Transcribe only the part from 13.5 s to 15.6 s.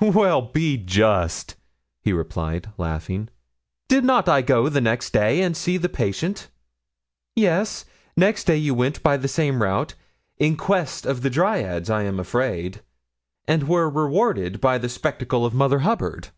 were rewarded by the spectacle of